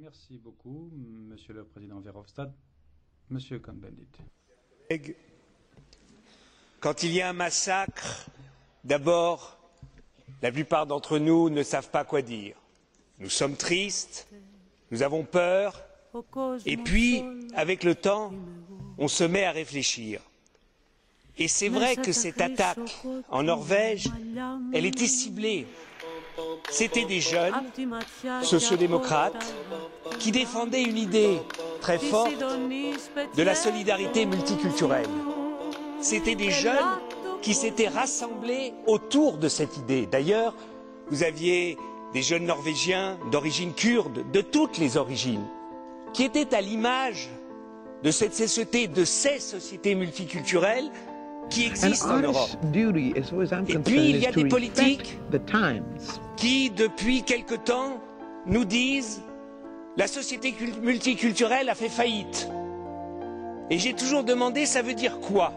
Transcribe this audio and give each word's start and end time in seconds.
Merci 0.00 0.38
beaucoup, 0.42 0.90
Monsieur 1.28 1.54
le 1.54 1.64
Président 1.64 2.00
Verhofstadt. 2.00 2.50
Monsieur 3.30 3.58
Cohn-Bendit. 3.60 4.08
Quand 6.80 7.02
il 7.04 7.12
y 7.12 7.20
a 7.20 7.28
un 7.28 7.32
massacre, 7.32 8.26
d'abord, 8.82 9.56
la 10.42 10.50
plupart 10.50 10.86
d'entre 10.86 11.18
nous 11.18 11.48
ne 11.48 11.62
savent 11.62 11.90
pas 11.90 12.04
quoi 12.04 12.22
dire. 12.22 12.56
Nous 13.20 13.30
sommes 13.30 13.56
tristes, 13.56 14.26
nous 14.90 15.02
avons 15.02 15.24
peur, 15.24 15.84
et 16.66 16.76
puis, 16.76 17.22
avec 17.54 17.84
le 17.84 17.94
temps, 17.94 18.32
on 18.98 19.08
se 19.08 19.24
met 19.24 19.44
à 19.44 19.52
réfléchir. 19.52 20.20
Et 21.38 21.48
c'est 21.48 21.68
vrai 21.68 21.96
que 21.96 22.12
cette 22.12 22.40
attaque 22.40 22.78
en 23.28 23.42
Norvège, 23.44 24.08
elle 24.72 24.86
était 24.86 25.06
ciblée. 25.06 25.66
C'étaient 26.70 27.04
des 27.04 27.20
jeunes 27.20 27.54
sociodémocrates 28.42 29.54
qui 30.18 30.32
défendaient 30.32 30.82
une 30.82 30.98
idée 30.98 31.38
très 31.80 31.98
forte 31.98 32.44
de 33.36 33.42
la 33.42 33.54
solidarité 33.54 34.26
multiculturelle. 34.26 35.08
C'étaient 36.00 36.34
des 36.34 36.50
jeunes 36.50 36.98
qui 37.42 37.54
s'étaient 37.54 37.88
rassemblés 37.88 38.72
autour 38.86 39.36
de 39.36 39.48
cette 39.48 39.76
idée. 39.76 40.06
D'ailleurs, 40.06 40.54
vous 41.08 41.22
aviez 41.22 41.76
des 42.12 42.22
jeunes 42.22 42.46
Norvégiens 42.46 43.18
d'origine 43.30 43.74
kurde, 43.74 44.30
de 44.30 44.40
toutes 44.40 44.78
les 44.78 44.96
origines, 44.96 45.46
qui 46.12 46.24
étaient 46.24 46.54
à 46.54 46.60
l'image 46.60 47.28
de 48.02 48.10
cette 48.10 48.34
société, 48.34 48.86
de 48.86 49.04
ces 49.04 49.38
sociétés 49.40 49.94
multiculturelles 49.94 50.90
qui 51.50 51.66
existent 51.66 52.14
en 52.14 52.20
Europe. 52.20 52.50
Et 52.74 53.78
puis, 53.78 54.10
il 54.10 54.16
y 54.18 54.26
a 54.26 54.32
des 54.32 54.46
politiques 54.46 55.18
qui, 56.36 56.70
depuis 56.70 57.22
quelque 57.22 57.54
temps, 57.54 58.00
nous 58.46 58.64
disent 58.64 59.22
la 59.96 60.06
société 60.06 60.54
multiculturelle 60.82 61.68
a 61.68 61.74
fait 61.74 61.88
faillite. 61.88 62.48
Et 63.70 63.78
j'ai 63.78 63.94
toujours 63.94 64.24
demandé, 64.24 64.66
ça 64.66 64.82
veut 64.82 64.94
dire 64.94 65.20
quoi? 65.20 65.52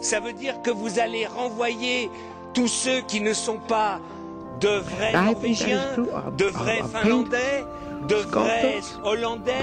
Ça 0.00 0.20
veut 0.20 0.32
dire 0.32 0.62
que 0.62 0.70
vous 0.70 0.98
allez 0.98 1.26
renvoyer 1.26 2.10
tous 2.54 2.68
ceux 2.68 3.00
qui 3.08 3.20
ne 3.20 3.32
sont 3.32 3.58
pas 3.58 4.00
de 4.60 4.68
vrais 4.68 5.12
Norvégiens, 5.12 5.96
de 6.36 6.44
vrais 6.44 6.82
Finlandais, 7.02 7.64
de 8.08 8.14
vrais 8.16 8.80
Hollandais, 9.04 9.62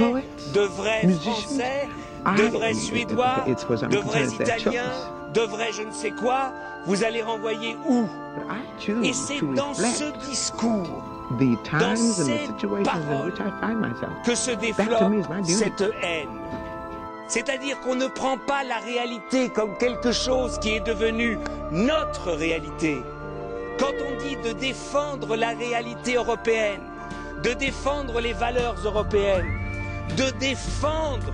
de 0.53 0.61
vrais 0.61 1.08
Français, 1.08 1.88
de 2.37 2.43
vrais 2.43 2.73
Suédois, 2.73 3.45
de 3.47 3.97
vrais 3.97 4.27
Italiens, 4.27 4.91
de 5.33 5.41
vrais 5.41 5.71
je 5.71 5.83
ne 5.83 5.91
sais 5.91 6.11
quoi, 6.11 6.51
vous 6.85 7.03
allez 7.03 7.21
renvoyer 7.21 7.77
où 7.87 8.07
Et 9.03 9.13
c'est 9.13 9.41
dans 9.55 9.73
ce 9.73 10.11
discours, 10.27 11.03
dans 11.79 11.95
ces 11.95 12.47
paroles, 12.83 13.33
que 14.25 14.35
se 14.35 14.51
développe 14.51 15.13
cette 15.43 15.81
haine. 16.01 16.29
C'est-à-dire 17.27 17.79
qu'on 17.81 17.95
ne 17.95 18.07
prend 18.07 18.37
pas 18.39 18.63
la 18.63 18.77
réalité 18.77 19.49
comme 19.49 19.77
quelque 19.77 20.11
chose 20.11 20.57
qui 20.59 20.69
est 20.71 20.85
devenu 20.85 21.37
notre 21.71 22.31
réalité. 22.31 23.03
Quand 23.77 23.93
on 24.01 24.17
dit 24.23 24.35
de 24.37 24.51
défendre 24.51 25.35
la 25.35 25.49
réalité 25.49 26.15
européenne, 26.15 26.81
de 27.43 27.53
défendre 27.53 28.19
les 28.19 28.33
valeurs 28.33 28.75
européennes, 28.83 29.47
de 30.17 30.31
défendre 30.39 31.31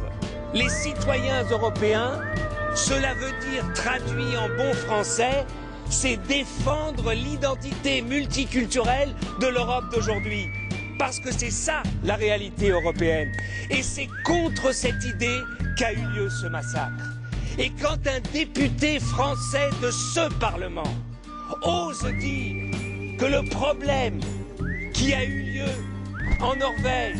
les 0.56 0.70
citoyens 0.70 1.44
européens, 1.52 2.22
cela 2.76 3.14
veut 3.14 3.34
dire, 3.52 3.64
traduit 3.74 4.38
en 4.38 4.48
bon 4.56 4.74
français, 4.74 5.46
c'est 5.90 6.18
défendre 6.28 7.14
l'identité 7.14 8.02
multiculturelle 8.02 9.14
de 9.42 9.48
l'Europe 9.48 9.86
d'aujourd'hui. 9.94 10.48
Parce 10.98 11.20
que 11.20 11.32
c'est 11.32 11.52
ça 11.52 11.84
la 12.06 12.16
réalité 12.16 12.70
européenne. 12.70 13.32
Et 13.70 13.84
c'est 13.84 14.08
contre 14.24 14.74
cette 14.74 15.04
idée 15.04 15.42
qu'a 15.78 15.92
eu 15.92 16.06
lieu 16.16 16.30
ce 16.30 16.48
massacre. 16.48 17.04
Et 17.58 17.70
quand 17.82 18.08
un 18.08 18.22
député 18.34 19.00
français 19.00 19.70
de 19.82 19.92
ce 19.92 20.30
Parlement 20.40 20.84
ose 21.64 22.04
dire 22.20 22.72
que 23.20 23.26
le 23.26 23.50
problème 23.50 24.20
qui 24.94 25.14
a 25.14 25.24
eu 25.26 25.42
lieu 25.44 25.72
en 26.42 26.56
Norvège, 26.56 27.20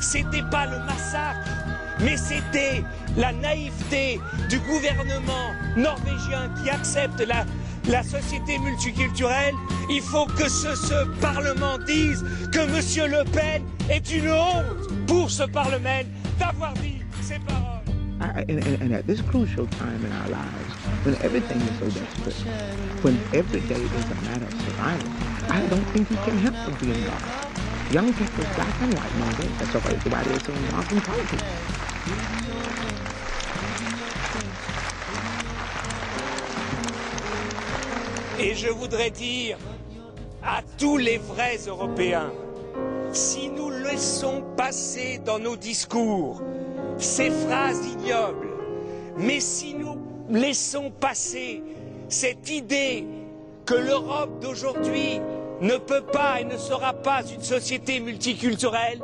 c'était 0.00 0.42
pas 0.50 0.66
le 0.66 0.78
massacre, 0.84 1.63
mais 2.04 2.16
c'était 2.16 2.84
la 3.16 3.32
naïveté 3.32 4.20
du 4.50 4.58
gouvernement 4.60 5.50
norvégien 5.76 6.50
qui 6.62 6.70
accepte 6.70 7.20
la, 7.26 7.44
la 7.88 8.02
société 8.02 8.58
multiculturelle, 8.58 9.54
il 9.90 10.02
faut 10.02 10.26
que 10.26 10.48
ce, 10.48 10.74
ce 10.74 11.04
Parlement 11.20 11.78
dise 11.86 12.24
que 12.52 12.60
M. 12.60 13.10
Le 13.10 13.24
Pen 13.30 13.62
est 13.90 14.12
une 14.12 14.30
honte 14.30 15.06
pour 15.06 15.30
ce 15.30 15.44
Parlement 15.44 16.02
d'avoir 16.38 16.74
dit 16.74 16.98
ces 17.22 17.38
paroles. 17.38 17.64
I, 18.20 18.44
and, 18.48 18.80
and, 18.80 18.94
at 18.94 19.06
this 19.06 19.20
crucial 19.22 19.66
time 19.66 20.00
in 20.04 20.12
our 20.12 20.28
lives, 20.28 20.72
when 21.04 21.14
everything 21.22 21.60
is 21.60 21.78
so 21.78 21.86
desperate, 21.86 22.34
when 23.02 23.18
every 23.34 23.60
day 23.62 23.74
is 23.74 24.10
a 24.10 24.14
matter 24.22 24.44
of 24.44 24.52
survival, 24.62 25.08
I 25.50 25.66
don't 25.66 25.84
think 25.92 26.10
you 26.10 26.16
can 26.24 26.38
help 26.38 26.54
but 26.64 26.80
be 26.80 26.90
involved. 26.92 27.92
Young 27.92 28.12
people, 28.14 28.44
black 28.54 28.80
and 28.80 28.94
white, 28.94 29.14
know 29.18 29.30
that. 29.30 29.58
That's 29.58 29.74
why 29.74 29.92
everybody 29.92 30.30
is 30.30 30.42
so 30.42 30.52
involved 30.52 30.92
in 30.92 31.00
politics. 31.00 31.93
Et 38.38 38.54
je 38.54 38.68
voudrais 38.68 39.10
dire 39.10 39.56
à 40.42 40.60
tous 40.76 40.98
les 40.98 41.16
vrais 41.16 41.56
Européens, 41.66 42.30
si 43.12 43.48
nous 43.48 43.70
laissons 43.70 44.42
passer 44.56 45.18
dans 45.24 45.38
nos 45.38 45.56
discours 45.56 46.42
ces 46.98 47.30
phrases 47.30 47.86
ignobles, 47.86 48.48
mais 49.16 49.40
si 49.40 49.74
nous 49.74 49.96
laissons 50.28 50.90
passer 50.90 51.62
cette 52.08 52.50
idée 52.50 53.06
que 53.64 53.74
l'Europe 53.74 54.40
d'aujourd'hui 54.40 55.20
ne 55.60 55.76
peut 55.76 56.02
pas 56.02 56.40
et 56.40 56.44
ne 56.44 56.58
sera 56.58 56.92
pas 56.92 57.22
une 57.32 57.42
société 57.42 58.00
multiculturelle, 58.00 59.00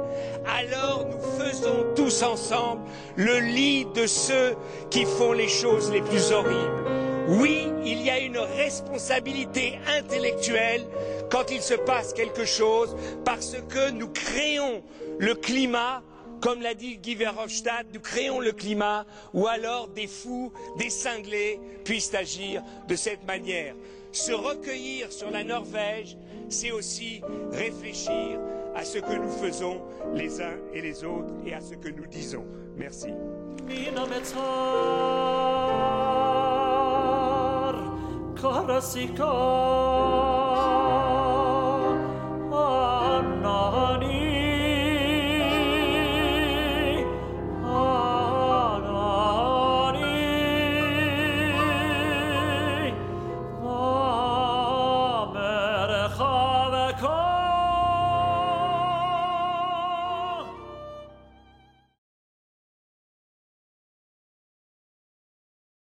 alors 0.47 1.06
nous 1.11 1.43
faisons 1.43 1.87
tous 2.10 2.22
ensemble 2.25 2.82
le 3.16 3.38
lit 3.38 3.87
de 3.94 4.06
ceux 4.06 4.56
qui 4.91 5.04
font 5.04 5.32
les 5.32 5.48
choses 5.48 5.93
les 5.93 6.03
plus 6.03 6.32
horribles. 6.32 6.84
Oui, 7.28 7.69
il 7.84 8.03
y 8.03 8.10
a 8.10 8.19
une 8.19 8.38
responsabilité 8.38 9.78
intellectuelle 9.97 10.84
quand 11.31 11.53
il 11.53 11.62
se 11.62 11.75
passe 11.75 12.12
quelque 12.12 12.44
chose 12.44 12.97
parce 13.25 13.56
que 13.69 13.91
nous 13.91 14.09
créons 14.09 14.82
le 15.19 15.34
climat 15.34 16.03
comme 16.41 16.62
l'a 16.62 16.75
dit 16.75 16.97
Guy 16.97 17.16
Verhofstadt, 17.16 17.87
nous 17.93 18.00
créons 18.00 18.41
le 18.41 18.53
climat 18.53 19.04
où 19.34 19.47
alors 19.47 19.88
des 19.88 20.06
fous, 20.06 20.53
des 20.78 20.88
cinglés 20.88 21.60
puissent 21.84 22.15
agir 22.15 22.62
de 22.88 22.97
cette 22.97 23.26
manière. 23.26 23.75
Se 24.10 24.32
recueillir 24.32 25.12
sur 25.12 25.31
la 25.31 25.44
Norvège, 25.44 26.16
c'est 26.50 26.72
aussi 26.72 27.22
réfléchir 27.53 28.38
à 28.75 28.84
ce 28.84 28.99
que 28.99 29.15
nous 29.15 29.31
faisons 29.31 29.81
les 30.15 30.41
uns 30.43 30.56
et 30.75 30.83
les 30.83 31.05
autres 31.05 31.33
et 31.47 31.55
à 31.55 31.61
ce 31.61 31.75
que 31.75 31.88
nous 31.88 32.06
disons. 32.06 32.44
Merci. 32.77 33.09